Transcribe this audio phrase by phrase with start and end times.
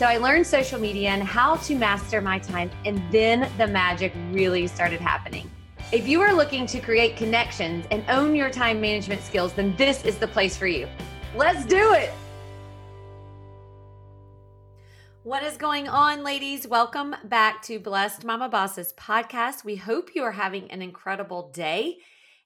[0.00, 4.14] so I learned social media and how to master my time, and then the magic
[4.30, 5.50] really started happening.
[5.92, 10.02] If you are looking to create connections and own your time management skills, then this
[10.06, 10.88] is the place for you.
[11.36, 12.10] Let's do it.
[15.22, 16.66] What is going on, ladies?
[16.66, 19.64] Welcome back to Blessed Mama Bosses podcast.
[19.64, 21.98] We hope you are having an incredible day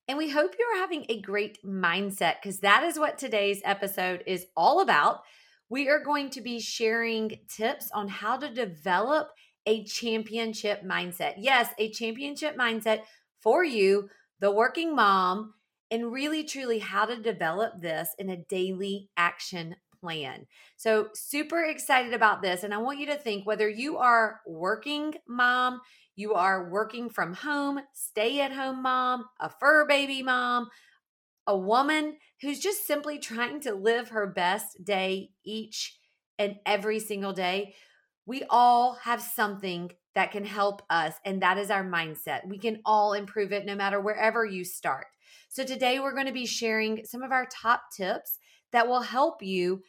[0.09, 4.25] and we hope you are having a great mindset because that is what today's episode
[4.27, 5.23] is all about
[5.69, 9.29] we are going to be sharing tips on how to develop
[9.67, 11.35] a championship mindset.
[11.39, 13.01] Yes, a championship mindset
[13.41, 14.09] for you,
[14.41, 15.55] the working mom,
[15.91, 20.47] and really truly how to develop this in a daily action plan.
[20.77, 22.63] So, super excited about this.
[22.63, 25.81] And I want you to think whether you are working mom,
[26.17, 30.69] you are working from home, stay at home mom, a fur baby mom,
[31.47, 35.99] a woman who's just simply trying to live her best day each
[36.39, 37.75] and every single day,
[38.27, 42.47] we all have something that can help us, and that is our mindset.
[42.49, 45.07] We can all improve it no matter wherever you start.
[45.49, 48.39] So, today we're going to be sharing some of our top tips
[48.73, 49.83] that will help you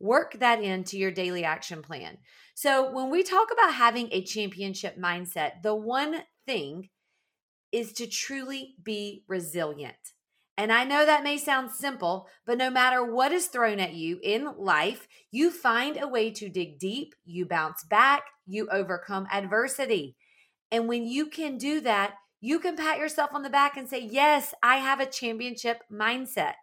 [0.00, 2.18] work that into your daily action plan.
[2.54, 6.90] So, when we talk about having a championship mindset, the one thing
[7.72, 10.14] is to truly be resilient.
[10.56, 14.20] And I know that may sound simple, but no matter what is thrown at you
[14.22, 20.16] in life, you find a way to dig deep, you bounce back, you overcome adversity.
[20.70, 24.00] And when you can do that, you can pat yourself on the back and say,
[24.00, 26.54] Yes, I have a championship mindset.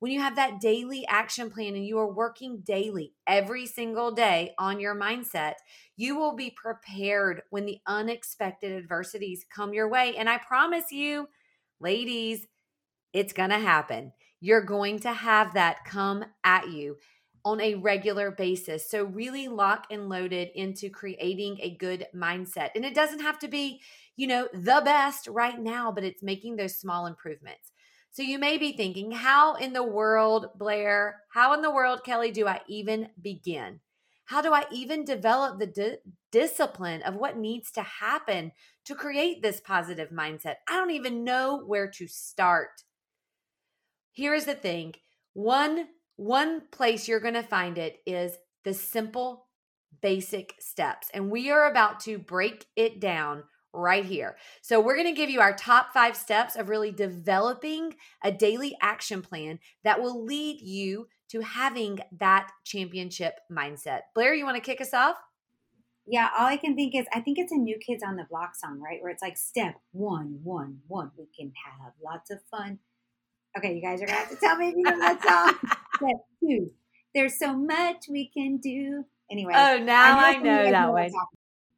[0.00, 4.52] When you have that daily action plan and you are working daily, every single day
[4.58, 5.54] on your mindset,
[5.96, 10.16] you will be prepared when the unexpected adversities come your way.
[10.16, 11.28] And I promise you,
[11.78, 12.48] ladies,
[13.12, 14.12] it's going to happen.
[14.40, 16.96] You're going to have that come at you
[17.44, 18.88] on a regular basis.
[18.90, 22.70] So, really lock and loaded into creating a good mindset.
[22.74, 23.80] And it doesn't have to be,
[24.16, 27.72] you know, the best right now, but it's making those small improvements.
[28.12, 32.30] So, you may be thinking, how in the world, Blair, how in the world, Kelly,
[32.30, 33.80] do I even begin?
[34.26, 35.98] How do I even develop the di-
[36.30, 38.52] discipline of what needs to happen
[38.84, 40.56] to create this positive mindset?
[40.68, 42.84] I don't even know where to start
[44.12, 44.94] here is the thing
[45.34, 49.46] one one place you're going to find it is the simple
[50.00, 54.36] basic steps and we are about to break it down right here.
[54.60, 58.76] So, we're going to give you our top five steps of really developing a daily
[58.80, 64.00] action plan that will lead you to having that championship mindset.
[64.14, 65.16] Blair, you want to kick us off?
[66.06, 68.54] Yeah, all I can think is I think it's a New Kids on the Block
[68.54, 69.00] song, right?
[69.00, 71.10] Where it's like step one, one, one.
[71.16, 72.80] We can have lots of fun.
[73.56, 75.70] Okay, you guys are gonna have to tell me if you know that song.
[75.96, 76.70] Step two.
[77.14, 79.04] There's so much we can do.
[79.30, 79.52] Anyway.
[79.54, 81.10] Oh, now I know, I know that one.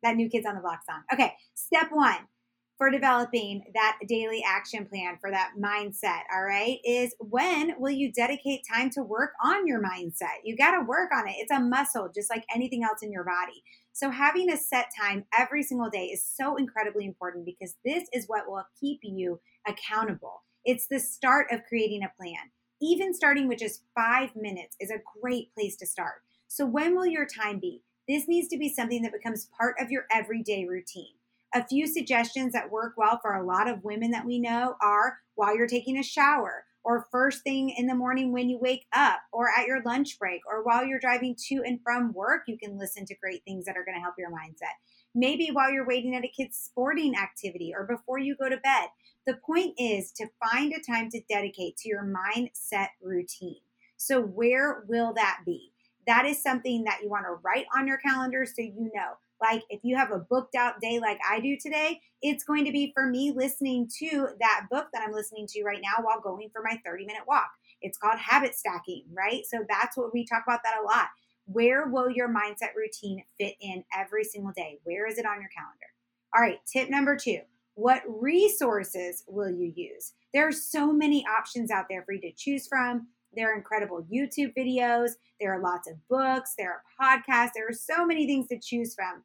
[0.03, 1.03] That new Kids on the Block song.
[1.13, 2.29] Okay, step one
[2.77, 8.13] for developing that daily action plan for that mindset, all right, is when will you
[8.13, 10.43] dedicate time to work on your mindset?
[10.43, 11.37] You got to work on it.
[11.39, 13.63] It's a muscle, just like anything else in your body.
[13.93, 18.25] So, having a set time every single day is so incredibly important because this is
[18.27, 20.43] what will keep you accountable.
[20.65, 22.51] It's the start of creating a plan.
[22.81, 26.23] Even starting with just five minutes is a great place to start.
[26.49, 27.83] So, when will your time be?
[28.09, 31.15] This needs to be something that becomes part of your everyday routine.
[31.55, 35.19] A few suggestions that work well for a lot of women that we know are
[35.35, 39.21] while you're taking a shower, or first thing in the morning when you wake up,
[39.33, 42.79] or at your lunch break, or while you're driving to and from work, you can
[42.79, 44.77] listen to great things that are going to help your mindset.
[45.15, 48.89] Maybe while you're waiting at a kid's sporting activity or before you go to bed.
[49.27, 53.61] The point is to find a time to dedicate to your mindset routine.
[53.97, 55.73] So, where will that be?
[56.07, 59.63] That is something that you want to write on your calendar so you know Like
[59.71, 62.93] if you have a booked out day like I do today, it's going to be
[62.95, 66.63] for me listening to that book that I'm listening to right now while going for
[66.63, 67.49] my 30 minute walk.
[67.81, 69.45] It's called habit stacking, right?
[69.47, 71.09] So that's what we talk about that a lot.
[71.47, 74.79] Where will your mindset routine fit in every single day?
[74.85, 75.87] Where is it on your calendar?
[76.35, 77.41] All right, tip number two
[77.75, 80.13] what resources will you use?
[80.33, 83.09] There are so many options out there for you to choose from.
[83.35, 85.11] There are incredible YouTube videos.
[85.41, 86.55] There are lots of books.
[86.57, 87.51] There are podcasts.
[87.55, 89.25] There are so many things to choose from.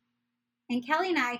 [0.70, 1.40] And Kelly and I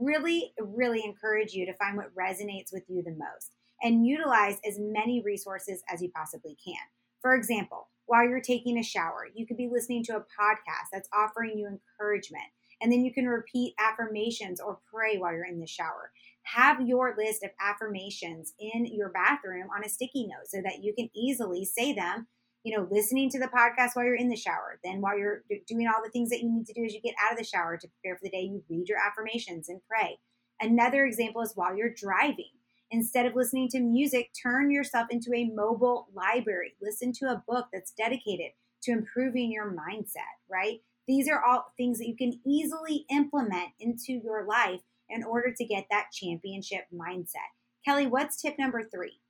[0.00, 4.78] really, really encourage you to find what resonates with you the most and utilize as
[4.78, 6.76] many resources as you possibly can.
[7.22, 11.08] For example, while you're taking a shower, you could be listening to a podcast that's
[11.14, 12.42] offering you encouragement.
[12.82, 16.10] And then you can repeat affirmations or pray while you're in the shower.
[16.42, 20.92] Have your list of affirmations in your bathroom on a sticky note so that you
[20.92, 22.26] can easily say them
[22.64, 25.86] you know listening to the podcast while you're in the shower then while you're doing
[25.86, 27.78] all the things that you need to do as you get out of the shower
[27.78, 30.18] to prepare for the day you read your affirmations and pray.
[30.60, 32.52] Another example is while you're driving
[32.90, 37.66] instead of listening to music turn yourself into a mobile library listen to a book
[37.72, 38.52] that's dedicated
[38.82, 44.12] to improving your mindset right these are all things that you can easily implement into
[44.12, 47.50] your life in order to get that championship mindset.
[47.84, 49.20] Kelly, what's tip number three?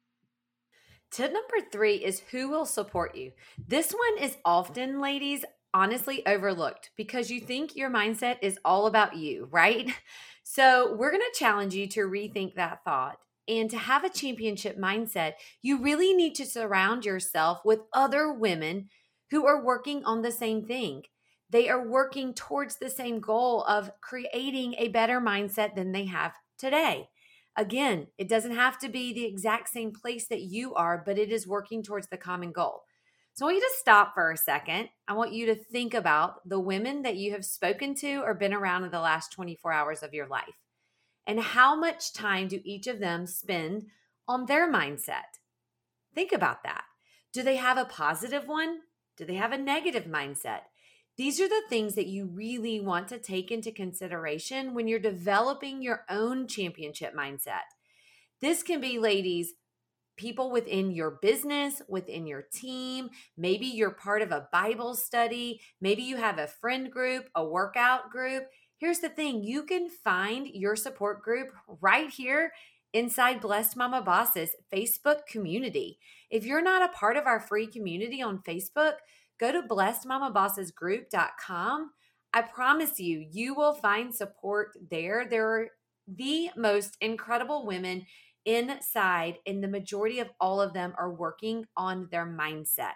[1.10, 3.32] Tip number three is who will support you.
[3.66, 9.16] This one is often, ladies, honestly overlooked because you think your mindset is all about
[9.16, 9.90] you, right?
[10.42, 13.18] So, we're going to challenge you to rethink that thought.
[13.50, 18.88] And to have a championship mindset, you really need to surround yourself with other women
[19.30, 21.02] who are working on the same thing
[21.50, 26.32] they are working towards the same goal of creating a better mindset than they have
[26.58, 27.08] today.
[27.56, 31.32] Again, it doesn't have to be the exact same place that you are, but it
[31.32, 32.82] is working towards the common goal.
[33.32, 34.90] So I want you to stop for a second.
[35.08, 38.54] I want you to think about the women that you have spoken to or been
[38.54, 40.54] around in the last 24 hours of your life.
[41.26, 43.86] And how much time do each of them spend
[44.26, 45.38] on their mindset?
[46.14, 46.84] Think about that.
[47.32, 48.80] Do they have a positive one?
[49.16, 50.62] Do they have a negative mindset?
[51.16, 55.82] These are the things that you really want to take into consideration when you're developing
[55.82, 57.68] your own championship mindset.
[58.40, 59.52] This can be, ladies,
[60.16, 63.10] people within your business, within your team.
[63.36, 65.60] Maybe you're part of a Bible study.
[65.80, 68.44] Maybe you have a friend group, a workout group.
[68.80, 71.48] Here's the thing you can find your support group
[71.82, 72.54] right here
[72.94, 75.98] inside Blessed Mama Bosses Facebook community.
[76.30, 78.94] If you're not a part of our free community on Facebook,
[79.38, 81.90] go to blessedmamabossesgroup.com.
[82.32, 85.26] I promise you, you will find support there.
[85.28, 85.68] There are
[86.08, 88.06] the most incredible women
[88.46, 92.94] inside, and the majority of all of them are working on their mindset.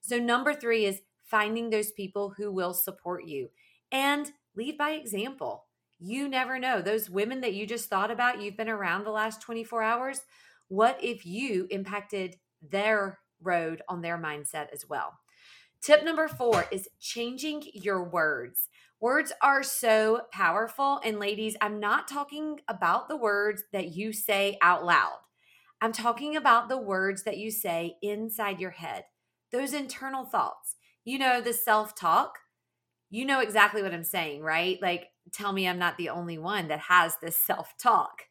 [0.00, 3.48] So, number three is finding those people who will support you
[3.90, 5.66] and lead by example.
[5.98, 6.82] You never know.
[6.82, 10.22] Those women that you just thought about, you've been around the last 24 hours.
[10.68, 15.18] What if you impacted their road on their mindset as well?
[15.80, 18.68] Tip number four is changing your words.
[19.00, 20.98] Words are so powerful.
[21.04, 25.18] And ladies, I'm not talking about the words that you say out loud.
[25.82, 29.04] I'm talking about the words that you say inside your head,
[29.52, 30.76] those internal thoughts.
[31.04, 32.38] You know, the self talk.
[33.14, 34.76] You know exactly what I'm saying, right?
[34.82, 38.22] Like, tell me I'm not the only one that has this self talk.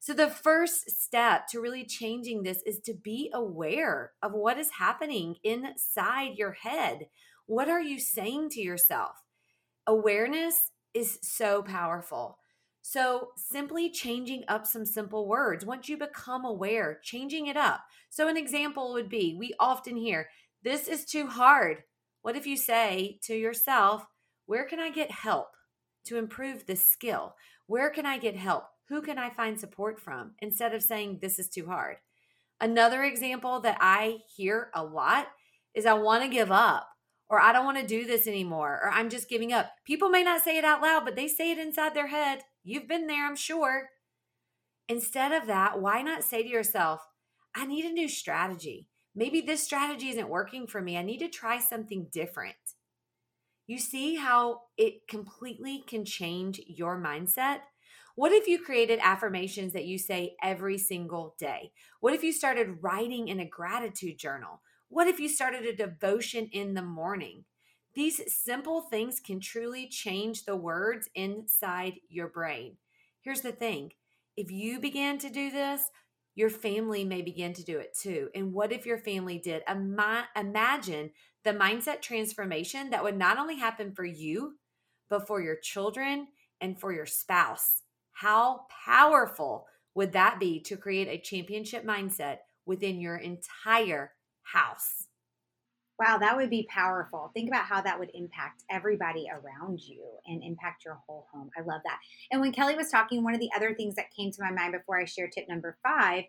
[0.00, 4.70] So, the first step to really changing this is to be aware of what is
[4.70, 7.06] happening inside your head.
[7.46, 9.22] What are you saying to yourself?
[9.86, 12.38] Awareness is so powerful.
[12.82, 15.64] So, simply changing up some simple words.
[15.64, 17.82] Once you become aware, changing it up.
[18.10, 20.28] So, an example would be we often hear,
[20.64, 21.84] This is too hard.
[22.22, 24.06] What if you say to yourself,
[24.46, 25.48] Where can I get help
[26.06, 27.34] to improve this skill?
[27.66, 28.64] Where can I get help?
[28.88, 31.96] who can I find support from instead of saying this is too hard?
[32.60, 35.26] Another example that I hear a lot
[35.74, 36.88] is I want to give up
[37.28, 39.70] or I don't want to do this anymore or I'm just giving up.
[39.84, 42.42] People may not say it out loud, but they say it inside their head.
[42.62, 43.88] You've been there, I'm sure.
[44.88, 47.00] Instead of that, why not say to yourself,
[47.56, 48.88] I need a new strategy.
[49.14, 50.98] Maybe this strategy isn't working for me.
[50.98, 52.56] I need to try something different.
[53.66, 57.60] You see how it completely can change your mindset?
[58.14, 61.72] What if you created affirmations that you say every single day?
[62.00, 64.60] What if you started writing in a gratitude journal?
[64.88, 67.44] What if you started a devotion in the morning?
[67.94, 72.76] These simple things can truly change the words inside your brain.
[73.22, 73.92] Here's the thing
[74.36, 75.82] if you began to do this,
[76.34, 78.28] your family may begin to do it too.
[78.34, 79.62] And what if your family did?
[80.36, 81.10] Imagine
[81.44, 84.54] the mindset transformation that would not only happen for you,
[85.10, 86.28] but for your children
[86.60, 87.82] and for your spouse.
[88.12, 95.06] How powerful would that be to create a championship mindset within your entire house?
[95.98, 97.30] Wow, that would be powerful.
[97.34, 101.50] Think about how that would impact everybody around you and impact your whole home.
[101.56, 101.98] I love that.
[102.32, 104.72] And when Kelly was talking, one of the other things that came to my mind
[104.72, 106.24] before I share tip number five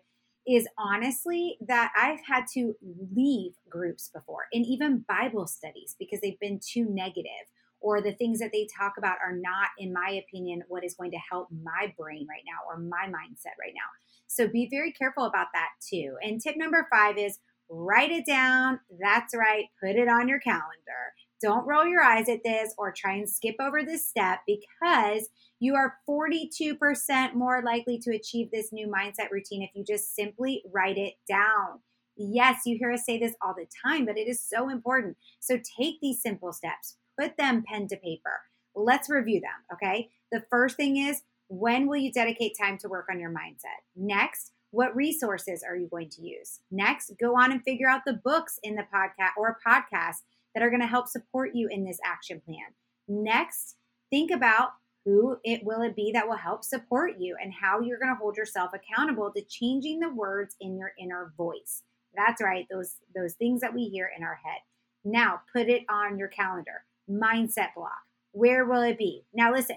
[0.46, 2.74] is honestly that I've had to
[3.14, 7.50] leave groups before and even Bible studies because they've been too negative
[7.80, 11.10] or the things that they talk about are not, in my opinion, what is going
[11.10, 13.88] to help my brain right now or my mindset right now.
[14.26, 16.16] So be very careful about that too.
[16.22, 17.38] And tip number five is
[17.68, 18.80] write it down.
[19.00, 21.14] That's right, put it on your calendar.
[21.42, 25.28] Don't roll your eyes at this or try and skip over this step because
[25.60, 30.62] you are 42% more likely to achieve this new mindset routine if you just simply
[30.72, 31.80] write it down.
[32.16, 35.16] Yes, you hear us say this all the time, but it is so important.
[35.40, 38.40] So take these simple steps, put them pen to paper.
[38.74, 40.10] Let's review them, okay?
[40.32, 43.80] The first thing is when will you dedicate time to work on your mindset?
[43.94, 46.60] Next, what resources are you going to use?
[46.70, 50.16] Next, go on and figure out the books in the podcast or podcast
[50.56, 52.64] that are going to help support you in this action plan.
[53.06, 53.76] Next,
[54.08, 54.70] think about
[55.04, 58.18] who it will it be that will help support you and how you're going to
[58.18, 61.82] hold yourself accountable to changing the words in your inner voice.
[62.16, 64.60] That's right, those those things that we hear in our head.
[65.04, 66.84] Now, put it on your calendar.
[67.08, 67.92] Mindset block.
[68.32, 69.26] Where will it be?
[69.34, 69.76] Now listen,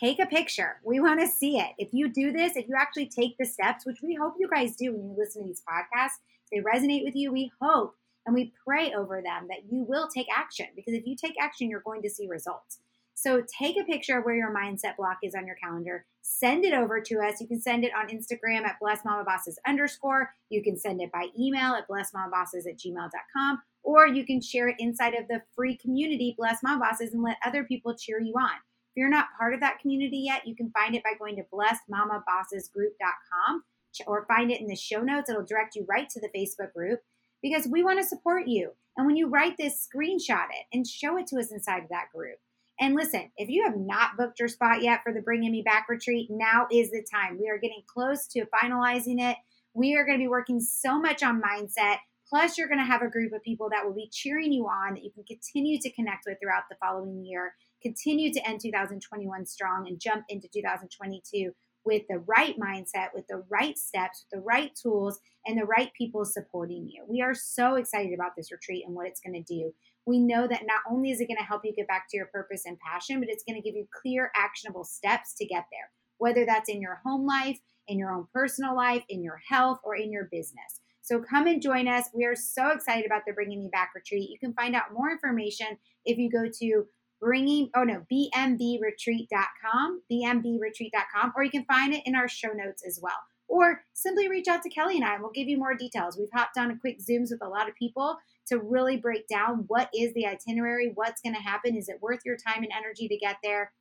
[0.00, 0.76] take a picture.
[0.82, 1.72] We want to see it.
[1.76, 4.76] If you do this, if you actually take the steps, which we hope you guys
[4.76, 6.16] do when you listen to these podcasts,
[6.50, 7.30] they resonate with you.
[7.30, 7.94] We hope
[8.26, 11.70] and we pray over them that you will take action because if you take action,
[11.70, 12.80] you're going to see results.
[13.18, 16.04] So take a picture of where your mindset block is on your calendar.
[16.20, 17.40] Send it over to us.
[17.40, 20.34] You can send it on Instagram at blessedmamabosses underscore.
[20.50, 23.62] You can send it by email at blessedmamabosses at gmail.com.
[23.82, 27.38] Or you can share it inside of the free community, Blessed Mama Bosses, and let
[27.46, 28.50] other people cheer you on.
[28.50, 31.44] If you're not part of that community yet, you can find it by going to
[31.54, 33.62] blessedmamabossesgroup.com
[34.06, 35.30] or find it in the show notes.
[35.30, 37.00] It'll direct you right to the Facebook group
[37.46, 38.72] because we want to support you.
[38.96, 42.06] And when you write this, screenshot it and show it to us inside of that
[42.12, 42.38] group.
[42.80, 45.86] And listen, if you have not booked your spot yet for the Bringing Me Back
[45.88, 47.38] retreat, now is the time.
[47.38, 49.36] We are getting close to finalizing it.
[49.74, 51.98] We are going to be working so much on mindset.
[52.28, 54.94] Plus, you're going to have a group of people that will be cheering you on
[54.94, 59.46] that you can continue to connect with throughout the following year continue to end 2021
[59.46, 61.52] strong and jump into 2022
[61.86, 65.90] with the right mindset, with the right steps, with the right tools, and the right
[65.96, 67.04] people supporting you.
[67.08, 69.72] We are so excited about this retreat and what it's going to do.
[70.04, 72.26] We know that not only is it going to help you get back to your
[72.26, 75.90] purpose and passion, but it's going to give you clear, actionable steps to get there,
[76.18, 79.94] whether that's in your home life, in your own personal life, in your health, or
[79.96, 80.80] in your business.
[81.02, 82.08] So come and join us.
[82.12, 84.28] We are so excited about the Bringing Me Back retreat.
[84.28, 86.84] You can find out more information if you go to
[87.20, 92.98] bringing, oh no, bmbretreat.com, bmbretreat.com, or you can find it in our show notes as
[93.02, 93.18] well.
[93.48, 96.18] Or simply reach out to Kelly and I, and we'll give you more details.
[96.18, 98.16] We've hopped on a quick Zooms with a lot of people
[98.48, 102.20] to really break down what is the itinerary, what's going to happen, is it worth
[102.24, 103.72] your time and energy to get there?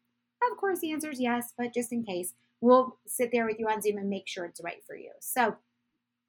[0.51, 3.67] Of course, the answer is yes, but just in case, we'll sit there with you
[3.67, 5.11] on Zoom and make sure it's right for you.
[5.19, 5.55] So,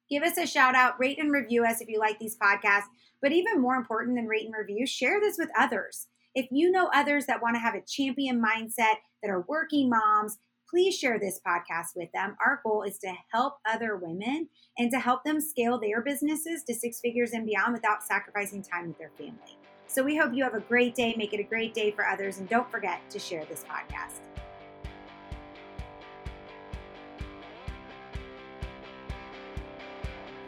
[0.09, 2.87] give us a shout out, rate and review us if you like these podcasts.
[3.21, 6.07] But even more important than rate and review, share this with others.
[6.37, 10.37] If you know others that want to have a champion mindset, that are working moms,
[10.69, 12.37] please share this podcast with them.
[12.39, 16.75] Our goal is to help other women and to help them scale their businesses to
[16.75, 19.57] six figures and beyond without sacrificing time with their family.
[19.87, 22.37] So we hope you have a great day, make it a great day for others,
[22.37, 24.19] and don't forget to share this podcast.